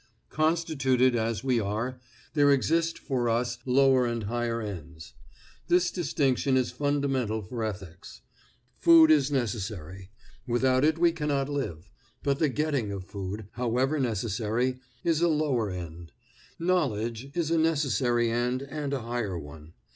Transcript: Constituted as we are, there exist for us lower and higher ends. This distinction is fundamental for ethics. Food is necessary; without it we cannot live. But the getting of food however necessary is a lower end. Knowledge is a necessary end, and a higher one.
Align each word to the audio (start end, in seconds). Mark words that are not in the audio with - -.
Constituted 0.31 1.15
as 1.15 1.43
we 1.43 1.59
are, 1.59 1.99
there 2.33 2.49
exist 2.51 2.97
for 2.97 3.29
us 3.29 3.59
lower 3.67 4.07
and 4.07 4.23
higher 4.23 4.59
ends. 4.59 5.13
This 5.67 5.91
distinction 5.91 6.57
is 6.57 6.71
fundamental 6.71 7.43
for 7.43 7.63
ethics. 7.63 8.21
Food 8.79 9.11
is 9.11 9.29
necessary; 9.29 10.09
without 10.47 10.83
it 10.83 10.97
we 10.97 11.11
cannot 11.11 11.49
live. 11.49 11.91
But 12.23 12.39
the 12.39 12.49
getting 12.49 12.91
of 12.91 13.03
food 13.03 13.45
however 13.51 13.99
necessary 13.99 14.79
is 15.03 15.21
a 15.21 15.27
lower 15.27 15.69
end. 15.69 16.13
Knowledge 16.57 17.29
is 17.37 17.51
a 17.51 17.59
necessary 17.59 18.31
end, 18.31 18.63
and 18.63 18.93
a 18.95 19.01
higher 19.03 19.37
one. 19.37 19.73